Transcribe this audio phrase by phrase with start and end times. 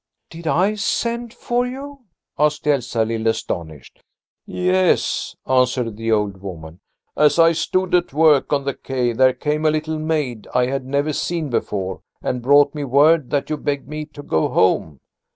[0.31, 1.99] "Did I send for you?"
[2.39, 4.01] asked Elsalill, astonished.
[4.47, 6.79] "Yes," answered the old woman.
[7.15, 10.87] "As I stood at work on the quay there came a little maid I had
[10.87, 14.97] never seen before, and brought me word that you begged me to go home."